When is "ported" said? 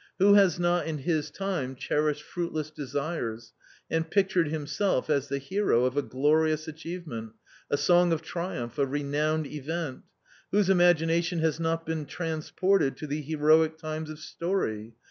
12.49-12.97